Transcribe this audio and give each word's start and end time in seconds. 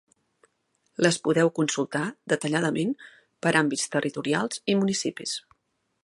Les 1.05 1.17
podeu 1.27 1.51
consultar 1.59 2.01
detalladament 2.33 2.95
per 3.47 3.53
àmbits 3.61 3.85
territorials 3.97 4.63
i 4.75 4.79
municipis. 4.81 5.35